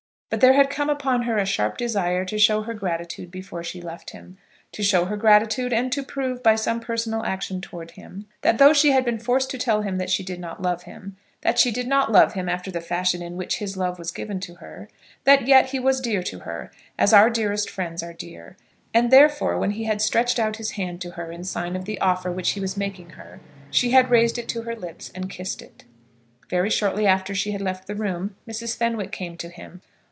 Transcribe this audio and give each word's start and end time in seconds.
But 0.33 0.39
there 0.39 0.53
had 0.53 0.69
come 0.69 0.89
upon 0.89 1.23
her 1.23 1.37
a 1.37 1.45
sharp 1.45 1.77
desire 1.77 2.23
to 2.23 2.39
show 2.39 2.61
her 2.61 2.73
gratitude 2.73 3.29
before 3.31 3.65
she 3.65 3.81
left 3.81 4.11
him, 4.11 4.37
to 4.71 4.81
show 4.81 5.03
her 5.03 5.17
gratitude, 5.17 5.73
and 5.73 5.91
to 5.91 6.03
prove, 6.03 6.41
by 6.41 6.55
some 6.55 6.79
personal 6.79 7.25
action 7.25 7.59
towards 7.59 7.91
him, 7.95 8.27
that 8.41 8.57
though 8.57 8.71
she 8.71 8.91
had 8.91 9.03
been 9.03 9.19
forced 9.19 9.49
to 9.49 9.57
tell 9.57 9.81
him 9.81 9.97
that 9.97 10.09
she 10.09 10.23
did 10.23 10.39
not 10.39 10.61
love 10.61 10.83
him, 10.83 11.17
that 11.41 11.59
she 11.59 11.69
did 11.69 11.85
not 11.85 12.13
love 12.13 12.31
him 12.31 12.47
after 12.47 12.71
the 12.71 12.79
fashion 12.79 13.21
in 13.21 13.35
which 13.35 13.57
his 13.57 13.75
love 13.75 13.99
was 13.99 14.09
given 14.09 14.39
to 14.39 14.55
her, 14.55 14.87
that 15.25 15.47
yet 15.49 15.71
he 15.71 15.79
was 15.79 15.99
dear 15.99 16.23
to 16.23 16.39
her, 16.39 16.71
as 16.97 17.11
our 17.11 17.29
dearest 17.29 17.69
friends 17.69 18.01
are 18.01 18.13
dear. 18.13 18.55
And 18.93 19.11
therefore, 19.11 19.59
when 19.59 19.71
he 19.71 19.83
had 19.83 20.01
stretched 20.01 20.39
out 20.39 20.55
his 20.55 20.71
hand 20.71 21.01
to 21.01 21.11
her 21.11 21.29
in 21.33 21.43
sign 21.43 21.75
of 21.75 21.83
the 21.83 21.99
offer 21.99 22.31
which 22.31 22.51
he 22.51 22.61
was 22.61 22.77
making 22.77 23.09
her, 23.11 23.41
she 23.69 23.91
had 23.91 24.09
raised 24.09 24.37
it 24.37 24.47
to 24.47 24.61
her 24.61 24.77
lips 24.77 25.11
and 25.13 25.29
kissed 25.29 25.61
it. 25.61 25.83
Very 26.49 26.69
shortly 26.69 27.05
after 27.05 27.35
she 27.35 27.51
had 27.51 27.59
left 27.59 27.85
the 27.85 27.95
room 27.95 28.37
Mrs. 28.47 28.77
Fenwick 28.77 29.11
came 29.11 29.35
to 29.35 29.49
him. 29.49 29.81